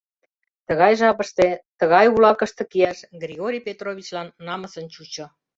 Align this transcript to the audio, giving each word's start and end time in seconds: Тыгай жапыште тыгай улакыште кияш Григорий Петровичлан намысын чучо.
Тыгай 0.67 0.93
жапыште 0.99 1.47
тыгай 1.79 2.05
улакыште 2.15 2.63
кияш 2.71 2.99
Григорий 3.23 3.65
Петровичлан 3.67 4.27
намысын 4.47 4.85
чучо. 4.93 5.25